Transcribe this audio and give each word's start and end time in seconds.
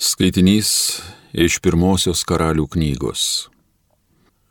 Skaitinys 0.00 0.68
iš 1.36 1.58
pirmosios 1.60 2.22
karalių 2.24 2.62
knygos. 2.72 3.50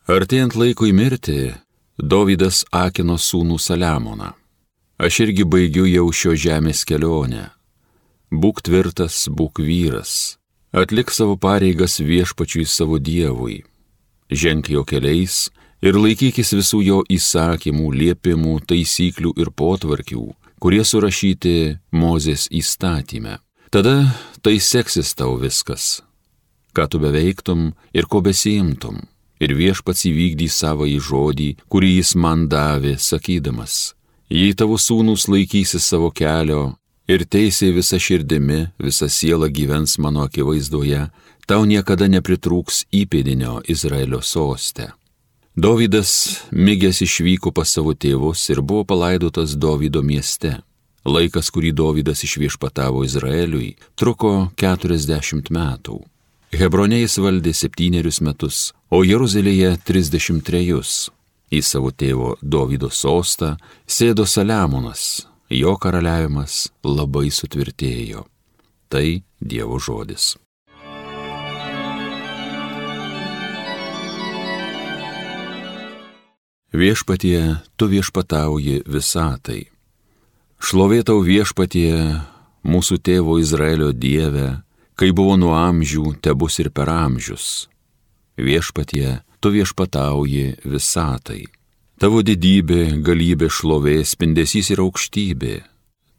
Artėjant 0.06 0.54
laikui 0.54 0.92
mirti, 0.94 1.56
Dovydas 1.98 2.60
akino 2.70 3.16
sūnų 3.18 3.58
Saliamoną. 3.58 4.28
Aš 5.02 5.18
irgi 5.26 5.48
baigiu 5.50 5.88
jau 5.90 6.06
šio 6.14 6.36
žemės 6.38 6.84
kelionę. 6.86 7.48
Būk 8.30 8.62
tvirtas, 8.62 9.24
būk 9.26 9.64
vyras. 9.66 10.38
Atlik 10.70 11.10
savo 11.10 11.34
pareigas 11.34 11.98
viešpačiui 11.98 12.70
savo 12.70 13.02
dievui. 13.02 13.64
Ženk 14.30 14.70
jo 14.70 14.86
keliais 14.86 15.50
ir 15.82 15.98
laikykis 15.98 16.54
visų 16.62 16.86
jo 16.92 17.02
įsakymų, 17.10 17.90
liepimų, 18.04 18.60
taisyklių 18.70 19.34
ir 19.42 19.50
potvarkių, 19.50 20.30
kurie 20.62 20.86
surašyti 20.86 21.80
Mozės 21.90 22.52
įstatymę 22.54 23.40
Tada 23.70 24.18
tai 24.42 24.58
seksis 24.58 25.14
tau 25.14 25.36
viskas, 25.38 26.02
ką 26.74 26.88
tu 26.90 26.98
beveiktum 26.98 27.70
ir 27.94 28.10
ko 28.10 28.22
besiimtum. 28.26 28.98
Ir 29.40 29.54
viešpats 29.56 30.04
įvykdys 30.10 30.58
savo 30.58 30.84
į 30.90 30.98
žodį, 31.00 31.50
kurį 31.72 31.92
jis 32.00 32.16
man 32.20 32.50
davė, 32.52 32.98
sakydamas, 33.00 33.94
jei 34.28 34.52
tavo 34.52 34.76
sūnus 34.76 35.30
laikysi 35.32 35.80
savo 35.80 36.10
kelio 36.12 36.74
ir 37.08 37.24
teisė 37.24 37.70
visa 37.78 37.96
širdimi, 38.02 38.74
visa 38.84 39.08
siela 39.08 39.48
gyvens 39.48 39.96
mano 40.04 40.26
akivaizdoje, 40.28 41.06
tau 41.48 41.62
niekada 41.64 42.10
nepritrūks 42.12 42.84
įpėdinio 42.92 43.62
Izraelio 43.72 44.20
sostę. 44.22 44.92
Dovydas 45.56 46.12
mygęs 46.52 47.02
išvyko 47.06 47.54
pas 47.56 47.70
savo 47.70 47.96
tėvus 47.96 48.44
ir 48.50 48.62
buvo 48.62 48.84
palaidotas 48.92 49.56
Dovydo 49.56 50.04
mieste. 50.04 50.58
Laikas, 51.08 51.48
kurį 51.56 51.72
Dovydas 51.72 52.26
išviešpatavo 52.28 53.06
Izraeliui, 53.08 53.76
truko 53.96 54.50
40 54.60 55.48
metų. 55.56 56.02
Hebronė 56.52 57.04
jis 57.04 57.16
valdė 57.24 57.54
septynerius 57.56 58.20
metus, 58.26 58.74
o 58.92 59.04
Jeruzalėje 59.06 59.78
33. 59.88 61.14
Į 61.50 61.62
savo 61.64 61.94
tėvo 61.96 62.36
Dovydo 62.42 62.90
sostą 62.92 63.56
sėdo 63.88 64.26
Saliamonas, 64.28 65.26
jo 65.50 65.78
karaliavimas 65.78 66.68
labai 66.84 67.30
sutvirtėjo. 67.32 68.28
Tai 68.90 69.24
Dievo 69.40 69.80
žodis. 69.80 70.36
Viešpatie, 76.70 77.58
tu 77.78 77.88
viešpatauji 77.90 78.84
visatai 78.86 79.70
Šlovėtau 80.60 81.22
viešpatie, 81.24 82.20
mūsų 82.68 83.00
tėvo 83.00 83.38
Izraelio 83.40 83.94
Dieve, 83.96 84.60
kai 85.00 85.14
buvo 85.16 85.38
nuo 85.40 85.56
amžių, 85.56 86.20
te 86.20 86.36
bus 86.36 86.60
ir 86.60 86.70
per 86.76 86.92
amžius. 86.92 87.70
Viešpatie, 88.36 89.22
tu 89.40 89.52
viešpatauji 89.56 90.60
visatai. 90.68 91.48
Tavo 92.00 92.22
didybė, 92.24 93.00
galybė, 93.04 93.48
šlovė, 93.52 93.98
spindesys 94.08 94.70
ir 94.72 94.84
aukštybė. 94.84 95.56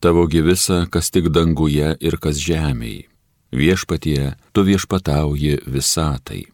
Tavo 0.00 0.24
gyvisa, 0.28 0.86
kas 0.88 1.12
tik 1.12 1.28
danguje 1.32 1.94
ir 2.00 2.16
kas 2.20 2.40
žemėje. 2.40 3.06
Viešpatie, 3.52 4.36
tu 4.52 4.62
viešpatauji 4.62 5.58
visatai. 5.66 6.44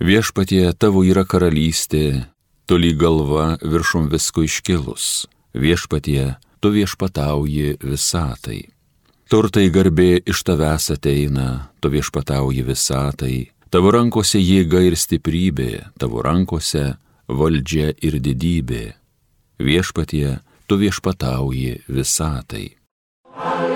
Viešpatie, 0.00 0.72
tavo 0.72 1.04
yra 1.04 1.22
karalystė, 1.28 2.26
toli 2.66 2.94
galva 2.96 3.58
viršum 3.62 4.08
visko 4.10 4.46
iškilus. 4.48 5.26
Viešpatie, 5.54 6.34
tu 6.64 6.70
viešpatauji 6.72 7.74
visatai. 7.84 8.62
Turtai 9.28 9.66
garbė 9.68 10.22
iš 10.32 10.40
tavęs 10.48 10.86
ateina, 10.94 11.48
tu 11.80 11.90
viešpatauji 11.92 12.64
visatai, 12.64 13.36
tavo 13.68 13.92
rankose 13.92 14.40
jėga 14.40 14.80
ir 14.88 14.96
stiprybė, 14.96 15.68
tavo 16.00 16.24
rankose 16.24 16.86
valdžia 17.28 17.92
ir 18.00 18.16
didybė. 18.16 18.82
Viešpatie, 19.60 20.40
tu 20.64 20.80
viešpatauji 20.80 21.84
visatai. 22.00 22.66
Alleluja. 23.36 23.73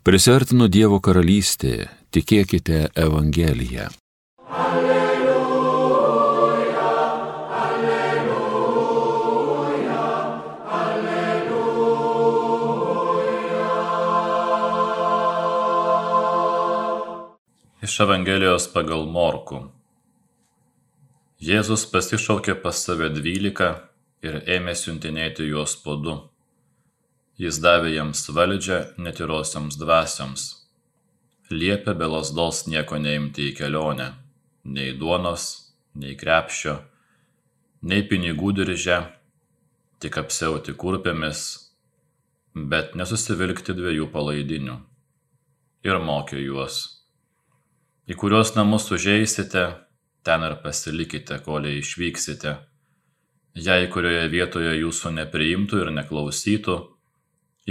Prisartino 0.00 0.64
Dievo 0.64 0.96
karalystė, 1.04 1.90
tikėkite 2.08 2.88
Evangeliją. 2.96 3.90
Alleluja, 4.48 6.06
alleluja, 7.58 8.46
alleluja. 10.78 11.68
Iš 17.84 18.00
Evangelijos 18.06 18.72
pagal 18.72 19.04
Morku. 19.04 19.68
Jėzus 21.44 21.84
pasišaukė 21.92 22.56
pas 22.64 22.80
save 22.88 23.12
dvylika 23.20 23.84
ir 24.24 24.40
ėmė 24.48 24.72
siuntinėti 24.72 25.44
juos 25.52 25.76
po 25.84 26.00
du 26.00 26.29
Jis 27.40 27.56
davė 27.64 27.94
jiems 27.94 28.20
valdžią 28.36 28.78
netyrosioms 29.00 29.78
dvasioms. 29.80 30.42
Liepė 31.48 31.94
be 31.96 32.08
lasdos 32.12 32.66
nieko 32.68 32.98
neimti 33.00 33.46
į 33.48 33.54
kelionę, 33.56 34.10
nei 34.68 34.90
duonos, 35.00 35.46
nei 35.96 36.18
krepšio, 36.20 36.74
nei 37.88 38.04
pinigų 38.10 38.52
diržę, 38.58 38.98
tik 40.04 40.20
apsiauti 40.20 40.76
kurpėmis, 40.76 41.40
bet 42.52 42.92
nesusivilkti 43.00 43.72
dviejų 43.78 44.10
palaidinių. 44.12 44.76
Ir 45.88 45.96
mokė 46.04 46.44
juos. 46.44 46.78
Į 48.04 48.20
kuriuos 48.20 48.52
namus 48.58 48.90
užeisite, 48.92 49.64
ten 50.28 50.44
ir 50.44 50.60
pasilikite, 50.60 51.40
kol 51.40 51.72
išvyksite. 51.72 52.58
Jei 53.56 53.88
kurioje 53.88 54.28
vietoje 54.28 54.76
jūsų 54.84 55.16
nepriimtų 55.16 55.86
ir 55.86 55.96
neklausytų, 55.96 56.80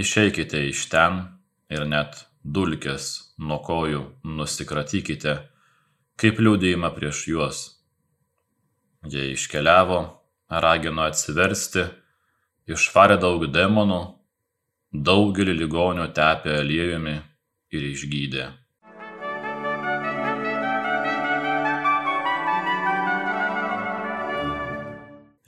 išeikite 0.00 0.62
iš 0.68 0.86
ten 0.92 1.20
ir 1.72 1.86
net 1.88 2.24
dulkes 2.44 3.34
nuo 3.38 3.58
kojų 3.64 4.02
nusikratykite, 4.38 5.34
kaip 6.20 6.40
liūdėjimą 6.40 6.90
prieš 6.96 7.26
juos. 7.32 7.58
Jie 9.12 9.30
iškeliavo, 9.34 10.00
ragino 10.64 11.06
atsiversti, 11.08 11.86
išvarė 12.68 13.18
daug 13.20 13.46
demonų, 13.52 14.00
daugelį 15.10 15.56
ligonių 15.62 16.08
tepė 16.16 16.58
aliejumi 16.62 17.16
ir 17.76 17.86
išgydė. 17.92 18.48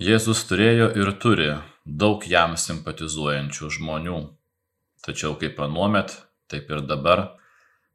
Jėzus 0.03 0.41
turėjo 0.49 0.89
ir 0.99 1.13
turi 1.23 1.51
daug 1.87 2.25
jam 2.27 2.57
simpatizuojančių 2.59 3.69
žmonių. 3.77 4.21
Tačiau 5.03 5.35
kaip 5.41 5.59
anuomet, 5.61 6.15
taip 6.47 6.71
ir 6.71 6.85
dabar 6.87 7.25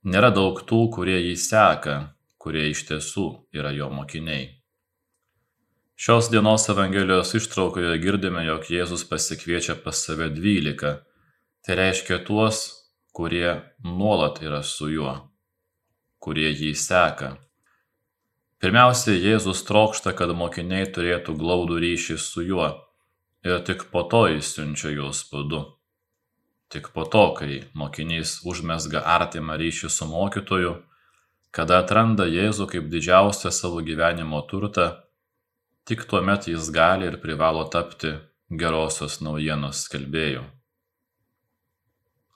nėra 0.03 0.31
daug 0.35 0.59
tų, 0.67 0.87
kurie 0.91 1.17
jį 1.21 1.35
seka, 1.39 1.97
kurie 2.37 2.67
iš 2.71 2.83
tiesų 2.89 3.27
yra 3.55 3.71
jo 3.75 3.89
mokiniai. 3.91 4.57
Šios 5.97 6.27
dienos 6.29 6.67
Evangelijos 6.69 7.33
ištraukoje 7.39 7.95
girdime, 8.03 8.43
jog 8.45 8.67
Jėzus 8.69 9.01
pasikviečia 9.09 9.79
pas 9.81 9.97
save 9.97 10.27
dvylika. 10.29 10.99
Tai 11.65 11.77
reiškia 11.79 12.19
tuos, 12.27 12.59
kurie 13.17 13.55
nuolat 13.83 14.37
yra 14.45 14.61
su 14.63 14.91
juo, 14.93 15.15
kurie 16.21 16.51
jį 16.51 16.75
seka. 16.77 17.31
Pirmiausia, 18.61 19.15
Jėzus 19.17 19.63
trokšta, 19.65 20.13
kad 20.13 20.35
mokiniai 20.37 20.85
turėtų 20.93 21.33
glaudų 21.39 21.79
ryšį 21.81 22.19
su 22.21 22.45
juo 22.45 22.69
ir 23.45 23.65
tik 23.65 23.89
po 23.89 24.05
to 24.11 24.27
jis 24.35 24.53
siunčia 24.53 24.93
juos 24.93 25.23
po 25.31 25.41
du. 25.49 25.63
Tik 26.67 26.89
po 26.93 27.05
to, 27.07 27.31
kai 27.37 27.61
mokinys 27.79 28.41
užmesga 28.43 29.03
artimą 29.07 29.55
ryšį 29.59 29.89
su 29.93 30.07
mokytoju, 30.09 30.73
kada 31.55 31.79
atranda 31.83 32.27
Jėzų 32.27 32.67
kaip 32.73 32.89
didžiausią 32.91 33.53
savo 33.55 33.79
gyvenimo 33.87 34.41
turtą, 34.51 34.89
tik 35.87 36.03
tuomet 36.11 36.49
jis 36.51 36.67
gali 36.75 37.07
ir 37.07 37.17
privalo 37.23 37.63
tapti 37.71 38.11
gerosios 38.49 39.21
naujienos 39.23 39.85
skelbėju. 39.87 40.43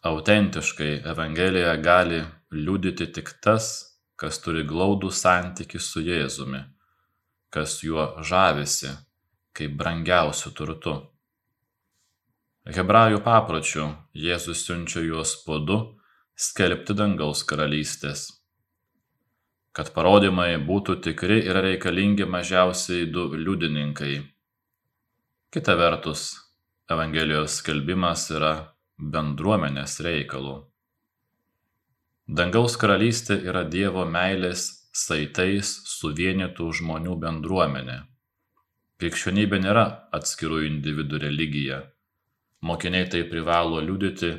Autentiškai 0.07 1.03
Evangelija 1.11 1.75
gali 1.77 2.23
liudyti 2.51 3.11
tik 3.13 3.35
tas, 3.43 3.67
kas 4.15 4.39
turi 4.41 4.63
glaudų 4.65 5.11
santykių 5.13 5.79
su 5.81 6.01
Jėzumi, 6.07 6.63
kas 7.53 7.81
juo 7.83 8.07
žavisi 8.23 8.95
kaip 9.53 9.75
brangiausiu 9.77 10.51
turtu. 10.55 10.95
Hebrajų 12.69 13.23
papročių 13.25 13.83
Jėzus 14.13 14.59
siunčia 14.67 15.01
juos 15.01 15.31
po 15.45 15.55
du 15.57 15.77
skelbti 16.37 16.93
dangaus 16.93 17.39
karalystės. 17.49 18.27
Kad 19.73 19.89
parodymai 19.95 20.59
būtų 20.61 20.99
tikri, 21.01 21.39
yra 21.41 21.63
reikalingi 21.65 22.27
mažiausiai 22.29 23.07
du 23.09 23.23
liudininkai. 23.33 24.21
Kita 25.49 25.73
vertus, 25.79 26.35
Evangelijos 26.91 27.55
skelbimas 27.63 28.27
yra 28.29 28.51
bendruomenės 28.99 29.97
reikalų. 30.05 30.53
Dangaus 32.27 32.77
karalystė 32.77 33.39
yra 33.41 33.63
Dievo 33.65 34.03
meilės 34.05 34.67
saitais 34.93 35.71
suvienytų 35.95 36.69
žmonių 36.77 37.17
bendruomenė. 37.25 37.97
Krikščionybė 39.01 39.63
nėra 39.65 39.87
atskirų 40.13 40.61
individų 40.67 41.23
religija. 41.25 41.81
Mokiniai 42.61 43.09
tai 43.09 43.23
privalo 43.29 43.81
liudyti 43.81 44.31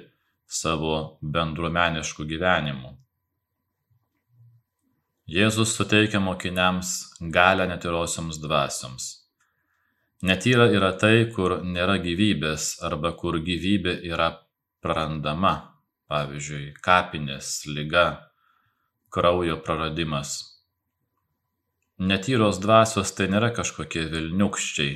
savo 0.46 1.18
bendruomenišku 1.22 2.26
gyvenimu. 2.28 2.92
Jėzus 5.32 5.72
suteikia 5.78 6.20
mokiniams 6.20 6.88
galę 7.34 7.66
netyrosioms 7.70 8.38
dvasioms. 8.42 9.04
Netyra 10.22 10.68
yra 10.70 10.92
tai, 10.98 11.30
kur 11.34 11.56
nėra 11.64 11.96
gyvybės 12.02 12.82
arba 12.86 13.14
kur 13.18 13.40
gyvybė 13.42 13.96
yra 14.06 14.28
prarandama, 14.84 15.54
pavyzdžiui, 16.10 16.74
kapinės, 16.84 17.64
lyga, 17.66 18.04
kraujo 19.10 19.56
praradimas. 19.64 20.36
Netyros 21.98 22.60
dvasios 22.62 23.14
tai 23.16 23.30
nėra 23.32 23.50
kažkokie 23.56 24.04
vilniukščiai, 24.12 24.94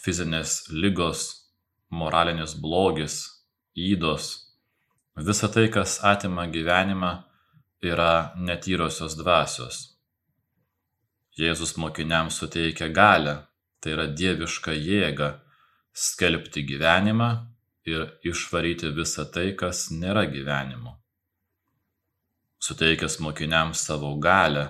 fizinės 0.00 0.56
lygos, 0.70 1.39
moralinis 1.90 2.54
blogis, 2.54 3.20
įdos. 3.76 4.30
Visa 5.16 5.50
tai, 5.52 5.68
kas 5.68 5.98
atima 6.06 6.46
gyvenimą, 6.46 7.12
yra 7.82 8.32
netyrosios 8.38 9.16
dvasios. 9.18 9.82
Jėzus 11.38 11.76
mokiniams 11.80 12.36
suteikia 12.40 12.90
galę 12.92 13.36
tai 13.80 13.94
yra 13.96 14.06
dievišką 14.12 14.74
jėgą 14.76 15.30
skelbti 15.96 16.64
gyvenimą 16.68 17.30
ir 17.88 18.10
išvaryti 18.28 18.92
visą 18.96 19.24
tai, 19.32 19.50
kas 19.56 19.88
nėra 19.90 20.26
gyvenimu. 20.30 20.92
Suteikęs 22.60 23.18
mokiniams 23.24 23.86
savo 23.88 24.12
galę, 24.20 24.68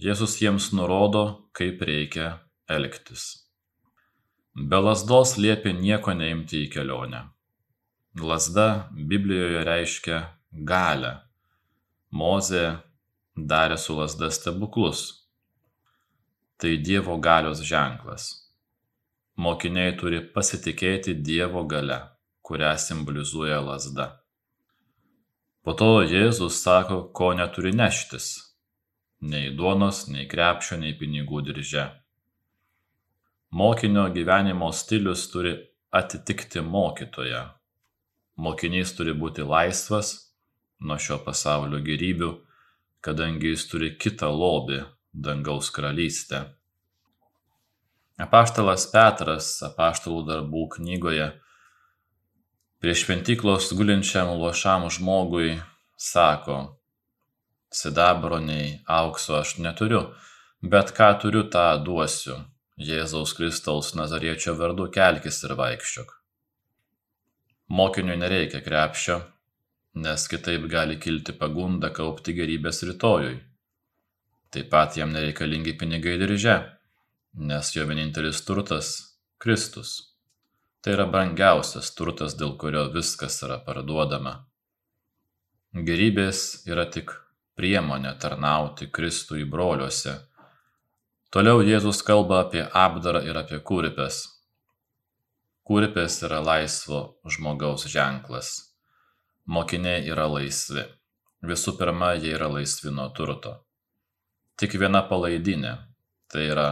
Jėzus 0.00 0.38
jiems 0.40 0.70
nurodo, 0.72 1.50
kaip 1.52 1.82
reikia 1.84 2.30
elgtis. 2.72 3.49
Be 4.54 4.80
lasdos 4.82 5.36
liepia 5.38 5.72
nieko 5.76 6.14
neimti 6.14 6.64
į 6.66 6.70
kelionę. 6.74 7.22
Lasda 8.20 8.90
Biblijoje 8.90 9.64
reiškia 9.64 10.20
galę. 10.66 11.14
Mozė 12.10 12.66
darė 13.36 13.78
su 13.78 13.94
lasda 13.98 14.30
stebuklus. 14.34 15.06
Tai 16.60 16.76
Dievo 16.82 17.16
galios 17.22 17.62
ženklas 17.64 18.30
mokiniai 19.40 19.94
turi 19.96 20.20
pasitikėti 20.34 21.14
Dievo 21.26 21.64
galia, 21.68 22.00
kurią 22.44 22.74
simbolizuoja 22.84 23.60
lasda. 23.64 24.06
Po 25.64 25.74
to 25.76 26.02
Jėzus 26.08 26.60
sako, 26.64 27.02
ko 27.16 27.32
neturi 27.38 27.72
neštis- 27.76 28.26
nei 29.32 29.50
duonos, 29.56 30.08
nei 30.08 30.26
krepšio, 30.26 30.76
nei 30.82 30.96
pinigų 31.00 31.42
dirže. 31.46 31.86
Mokinio 33.50 34.08
gyvenimo 34.14 34.72
stilius 34.72 35.30
turi 35.30 35.56
atitikti 35.90 36.60
mokytoją. 36.62 37.40
Mokinys 38.36 38.92
turi 38.94 39.10
būti 39.10 39.42
laisvas 39.42 40.12
nuo 40.86 40.98
šio 41.02 41.16
pasaulio 41.24 41.80
gerybių, 41.82 42.28
kadangi 43.02 43.50
jis 43.50 43.64
turi 43.72 43.88
kitą 43.98 44.28
lobį- 44.30 44.78
dangaus 45.26 45.70
karalystę. 45.74 46.44
Apaštalas 48.22 48.86
Petras 48.92 49.50
apaštalų 49.66 50.22
darbų 50.30 50.68
knygoje 50.76 51.28
prie 52.78 52.94
šventyklos 52.94 53.72
gulinčiam 53.74 54.30
luošam 54.38 54.86
žmogui 54.94 55.58
sako, 55.98 56.78
sidabro 57.72 58.38
nei 58.38 58.78
aukso 58.86 59.34
aš 59.42 59.58
neturiu, 59.58 60.14
bet 60.62 60.94
ką 60.94 61.10
turiu, 61.18 61.42
tą 61.50 61.66
duosiu. 61.84 62.38
Jėzaus 62.80 63.34
Kristaus 63.36 63.92
Nazariečio 63.98 64.56
vardu 64.56 64.88
kelkis 64.94 65.42
ir 65.44 65.54
vaikščiok. 65.60 66.16
Mokiniui 67.76 68.16
nereikia 68.18 68.62
krepšio, 68.64 69.20
nes 70.00 70.26
kitaip 70.32 70.66
gali 70.72 70.96
kilti 70.98 71.36
pagunda 71.36 71.92
kaupti 71.94 72.34
gerybės 72.34 72.82
rytojui. 72.88 73.38
Taip 74.50 74.70
pat 74.72 74.96
jam 74.98 75.12
nereikalingi 75.14 75.76
pinigai 75.78 76.16
dirže 76.18 76.58
nes 77.34 77.76
jo 77.76 77.86
vienintelis 77.86 78.44
turtas- 78.44 79.16
Kristus. 79.42 80.16
Tai 80.82 80.92
yra 80.92 81.06
brangiausias 81.06 81.94
turtas, 81.94 82.34
dėl 82.34 82.56
kurio 82.58 82.88
viskas 82.92 83.42
yra 83.44 83.58
parduodama. 83.64 84.46
Gerybės 85.74 86.66
yra 86.66 86.86
tik 86.90 87.12
priemonė 87.56 88.18
tarnauti 88.18 88.90
Kristui 88.90 89.44
broliuose. 89.44 90.14
Toliau 91.30 91.60
Jėzus 91.62 92.00
kalba 92.02 92.40
apie 92.42 92.64
apdarą 92.74 93.20
ir 93.22 93.36
apie 93.38 93.60
kurpes. 93.62 94.16
Kurpės 95.62 96.16
yra 96.26 96.40
laisvo 96.42 97.20
žmogaus 97.22 97.84
ženklas. 97.86 98.48
Mokiniai 99.46 100.08
yra 100.10 100.24
laisvi. 100.26 100.82
Visų 101.46 101.76
pirma, 101.78 102.16
jie 102.18 102.32
yra 102.34 102.48
laisvi 102.50 102.90
nuo 102.90 103.06
turto. 103.14 103.52
Tik 104.58 104.74
viena 104.82 105.04
palaidinė- 105.06 105.76
tai 106.34 106.48
yra 106.50 106.66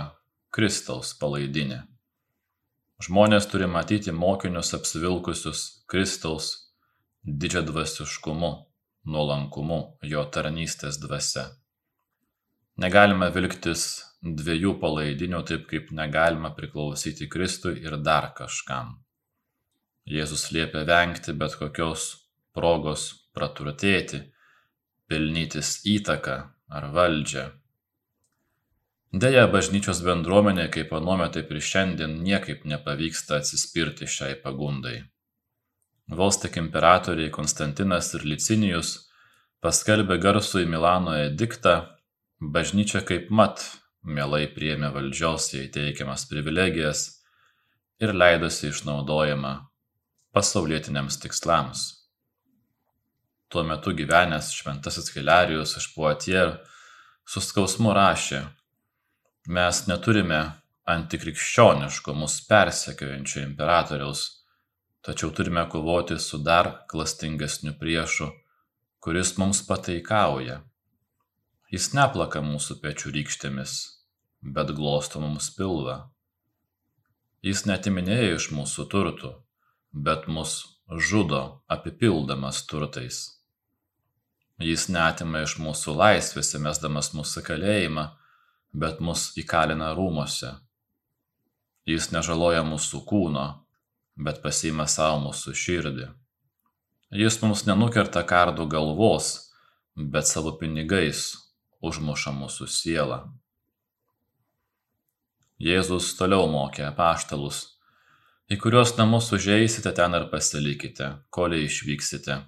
Kristaus 0.51 1.15
palaidinė. 1.15 1.85
Žmonės 2.99 3.47
turi 3.47 3.71
matyti 3.71 4.11
mokinius 4.11 4.75
apsivilkusius 4.75 5.87
Kristaus 5.87 6.51
didžiadvasiškumu, 7.23 8.53
nuolankumu, 9.07 9.81
jo 10.03 10.25
tarnystės 10.25 10.99
dvasia. 10.99 11.47
Negalime 12.77 13.31
vilktis 13.31 14.08
dviejų 14.23 14.75
palaidinių 14.83 15.43
taip, 15.47 15.67
kaip 15.71 15.93
negalima 15.95 16.51
priklausyti 16.57 17.29
Kristui 17.31 17.79
ir 17.85 17.99
dar 18.03 18.33
kažkam. 18.39 18.97
Jėzus 20.09 20.49
liepia 20.55 20.85
vengti 20.89 21.35
bet 21.37 21.55
kokios 21.61 22.09
progos 22.57 23.11
praturtėti, 23.37 24.23
pelnytis 25.09 25.79
įtaką 25.89 26.39
ar 26.69 26.89
valdžią, 26.97 27.45
deja 29.13 29.45
bažnyčios 29.53 30.03
bendruomenei 30.05 30.73
kaip 30.73 30.91
anuomet 30.97 31.37
taip 31.37 31.53
ir 31.53 31.63
šiandien 31.71 32.19
niekaip 32.25 32.67
nepavyksta 32.69 33.39
atsispirti 33.41 34.09
šiai 34.09 34.35
pagundai 34.43 34.99
vos 36.09 36.41
tik 36.41 36.57
imperatoriai 36.57 37.31
konstantinas 37.31 38.15
ir 38.17 38.25
licinijus 38.25 38.95
paskelbė 39.65 40.17
garsųjį 40.23 40.69
milano 40.71 41.15
ediktą 41.21 41.75
bažnyčia 42.41 43.03
kaipmat 43.05 43.65
mielai 44.03 44.47
priėmė 44.55 44.93
valdžios 44.95 45.53
jai 45.55 45.67
teikiamas 45.73 46.27
privilegijas 46.31 47.07
ir 48.01 48.15
leidosi 48.15 48.69
išnaudojama 48.73 49.55
pasaulietiniams 50.33 51.19
tikslams. 51.23 51.87
Tuo 53.49 53.65
metu 53.65 53.95
gyvenęs 53.97 54.53
šventasis 54.53 55.11
Hilarijus 55.15 55.79
iš 55.81 55.89
Poitier 55.95 56.59
su 57.29 57.41
skausmu 57.41 57.95
rašė, 57.97 58.45
Mes 59.49 59.79
neturime 59.89 60.39
antikrikščioniško 60.93 62.13
mus 62.21 62.35
persekiojančio 62.51 63.41
imperatoriaus, 63.47 64.25
tačiau 65.01 65.31
turime 65.33 65.63
kovoti 65.73 66.19
su 66.21 66.37
dar 66.45 66.69
klastingesniu 66.91 67.73
priešu, 67.81 68.29
kuris 69.01 69.31
mums 69.41 69.63
pataikauja. 69.65 70.59
Jis 71.69 71.91
neplaka 71.93 72.41
mūsų 72.41 72.79
pečių 72.81 73.11
rykštėmis, 73.13 73.73
bet 74.57 74.71
glosto 74.73 75.21
mums 75.21 75.51
pilvą. 75.53 75.97
Jis 77.45 77.67
netiminėja 77.69 78.39
iš 78.39 78.47
mūsų 78.57 78.87
turtų, 78.89 79.33
bet 79.93 80.25
mus 80.33 80.55
žudo 80.89 81.41
apipildamas 81.69 82.63
turtais. 82.71 83.19
Jis 84.65 84.87
netima 84.89 85.43
iš 85.45 85.59
mūsų 85.61 85.93
laisvės, 85.99 86.55
įmesdamas 86.57 87.13
mūsų 87.13 87.43
kalėjimą, 87.51 88.05
bet 88.73 89.03
mus 89.05 89.27
įkalina 89.37 89.91
rūmuose. 89.99 90.55
Jis 91.85 92.09
nežaloja 92.17 92.63
mūsų 92.65 93.03
kūno, 93.11 93.45
bet 94.17 94.41
pasiima 94.41 94.89
savo 94.89 95.21
mūsų 95.27 95.53
širdį. 95.65 96.09
Jis 97.21 97.39
mums 97.45 97.67
nenukerta 97.69 98.25
kardų 98.25 98.65
galvos, 98.73 99.53
bet 99.93 100.33
savo 100.33 100.55
pinigais 100.57 101.27
užmuša 101.85 102.35
mūsų 102.37 102.69
sielą. 102.71 103.21
Jėzus 105.59 106.13
toliau 106.19 106.47
mokė 106.51 106.87
apaštalus, 106.89 107.63
į 108.51 108.59
kuriuos 108.63 108.97
namus 108.99 109.33
užeisite 109.35 109.93
ten 109.95 110.15
ir 110.15 110.29
pasilikite, 110.33 111.15
kol 111.31 111.57
išvyksite. 111.59 112.43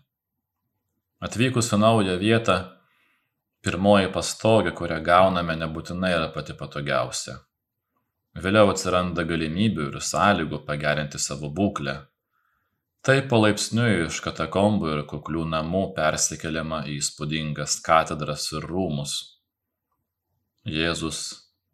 Atvykus 1.20 1.72
į 1.75 1.80
naują 1.82 2.20
vietą, 2.20 2.60
Pirmoji 3.60 4.08
pastogė, 4.08 4.70
kurią 4.72 5.02
gauname, 5.04 5.52
nebūtinai 5.62 6.14
yra 6.16 6.28
pati 6.32 6.54
patogiausia. 6.56 7.34
Vėliau 8.40 8.70
atsiranda 8.72 9.26
galimybių 9.28 9.88
ir 9.90 9.99
sąlygų 10.00 10.62
pagerinti 10.64 11.20
savo 11.20 11.50
būklę. 11.52 11.96
Tai 13.00 13.14
palaipsniui 13.30 14.02
iš 14.04 14.19
katakombų 14.21 14.90
ir 14.92 14.99
kuklių 15.09 15.47
namų 15.49 15.87
persikeliama 15.97 16.83
į 16.85 16.99
įspūdingas 17.00 17.78
katedras 17.80 18.50
ir 18.52 18.66
rūmus. 18.69 19.14
Jėzus 20.69 21.21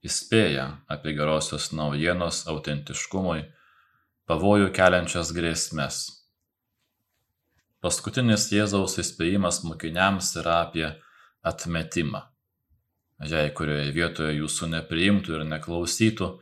įspėja 0.06 0.68
apie 0.87 1.16
gerosios 1.18 1.73
naujienos 1.75 2.45
autentiškumui 2.52 3.40
pavojų 4.30 4.71
keliančias 4.78 5.33
grėsmes. 5.35 5.99
Paskutinis 7.83 8.47
Jėzaus 8.54 8.95
įspėjimas 9.02 9.64
mokiniams 9.66 10.30
yra 10.38 10.61
apie 10.68 10.87
atmetimą. 11.42 12.23
Jei 13.26 13.50
kurioje 13.50 13.90
vietoje 13.99 14.38
jūsų 14.38 14.71
nepriimtų 14.76 15.40
ir 15.40 15.45
neklausytų, 15.50 16.33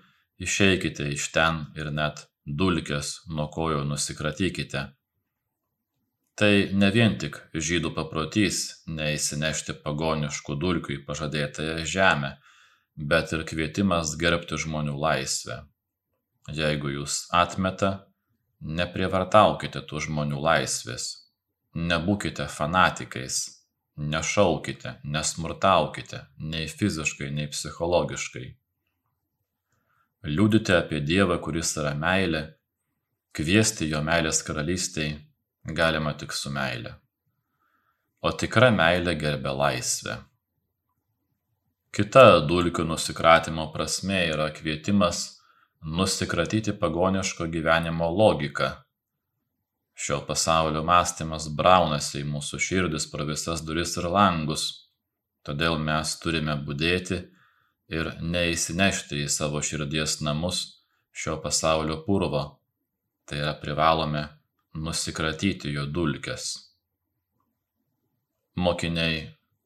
išeikite 0.45 1.09
iš 1.17 1.31
ten 1.33 1.67
ir 1.81 1.89
net 1.89 2.27
dulkės 2.47 3.25
nuo 3.29 3.49
kojų 3.49 3.85
nusikratykite. 3.89 4.85
Tai 6.35 6.53
ne 6.75 6.91
vien 6.91 7.15
tik 7.19 7.39
žydų 7.55 7.93
paprotys 7.95 8.61
neįsinešti 8.91 9.77
pagoniškų 9.85 10.57
dulkių 10.59 10.97
į 10.97 11.03
pažadėtąją 11.07 11.85
žemę, 11.87 12.33
bet 12.97 13.33
ir 13.33 13.45
kvietimas 13.47 14.17
gerbti 14.19 14.59
žmonių 14.59 14.97
laisvę. 14.99 15.61
Jeigu 16.53 16.91
jūs 16.97 17.25
atmeta, 17.33 17.93
neprievartaukite 18.61 19.85
tų 19.89 20.03
žmonių 20.09 20.41
laisvės, 20.43 21.07
nebūkite 21.75 22.49
fanatikais, 22.51 23.45
nešaukite 23.97 24.99
nesmurtaukite 25.05 26.25
nei 26.39 26.67
fiziškai 26.69 27.31
nei 27.31 27.47
psichologiškai 27.49 28.47
liudyti 30.25 30.73
apie 30.73 31.01
dievą 31.05 31.39
kuris 31.45 31.75
yra 31.81 31.95
meilė 31.99 32.45
kviesti 33.35 33.89
jo 33.91 34.01
meilės 34.05 34.43
karalystei 34.47 35.15
galima 35.81 36.15
tik 36.15 36.33
su 36.33 36.53
meile. 36.55 36.95
O 38.25 38.33
tikra 38.33 38.71
meilė 38.73 39.17
gerbia 39.21 39.53
laisvę. 39.53 40.17
Kita 41.95 42.25
dulkių 42.49 42.87
nusikratymo 42.89 43.69
prasmė 43.75 44.25
yra 44.33 44.49
kvietimas 44.55 45.27
nusikratyti 45.85 46.73
pagoniško 46.81 47.47
gyvenimo 47.53 48.09
logika 48.11 48.71
šio 49.95 50.21
pasaulio 50.27 50.83
mąstymas 50.83 51.47
braunasi 51.59 52.23
į 52.23 52.31
mūsų 52.33 52.59
širdis 52.67 53.07
pro 53.13 53.27
visas 53.29 53.63
duris 53.63 53.95
ir 54.01 54.09
langus. 54.11 54.65
Todėl 55.45 55.77
mes 55.79 56.17
turime 56.23 56.57
budėti 56.67 57.21
ir 57.93 58.11
neįsinešti 58.21 59.25
į 59.25 59.31
savo 59.33 59.63
širdies 59.63 60.21
namus 60.25 60.61
šio 61.13 61.37
pasaulio 61.43 62.01
purvo 62.07 62.45
tai 63.29 63.41
yra 63.43 63.55
privalome 63.61 64.25
nusikratyti 64.75 65.73
jo 65.75 65.87
dulkes 65.87 66.47
mokiniai 68.67 69.19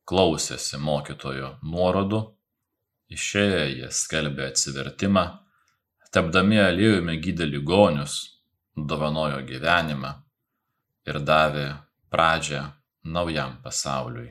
klausėsi 0.09 0.81
mokytojo 0.81 1.55
nuorodų 1.63 2.23
išėję 3.19 3.65
jie 3.75 3.91
skelbė 4.03 4.49
atsivertimą 4.53 5.25
tepdami 6.15 6.61
aliejumi 6.65 7.19
gydė 7.25 7.49
ligonius 7.49 8.17
dovanojo 8.93 9.41
gyvenimą 9.49 10.13
ir 11.09 11.21
davė 11.31 11.67
pradžią 12.13 12.63
naujam 13.05 13.57
pasauliui. 13.65 14.31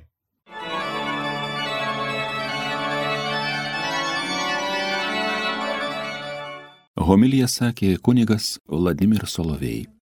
Homilija 7.08 7.48
sakė 7.48 7.94
kunigas 8.04 8.58
Vladimir 8.68 9.24
Solovėjai. 9.32 9.97